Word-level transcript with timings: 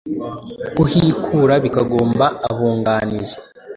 kuhikura 0.75 1.53
bikagomba 1.63 2.25
abunganizi. 2.49 3.37